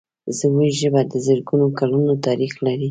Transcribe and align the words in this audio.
زموږ 0.39 0.71
ژبه 0.81 1.01
د 1.11 1.13
زرګونو 1.25 1.67
کلونو 1.79 2.13
تاریخ 2.25 2.53
لري. 2.65 2.79